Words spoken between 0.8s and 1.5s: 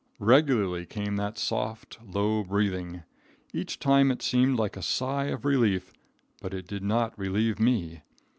came that